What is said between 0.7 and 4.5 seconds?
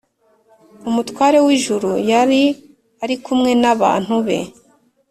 umutware w’ijuru yari ari kumwe n’abantu be